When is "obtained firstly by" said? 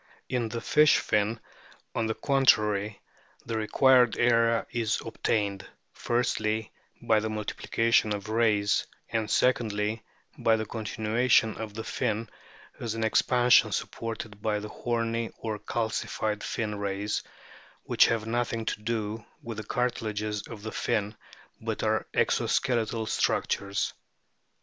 5.05-7.19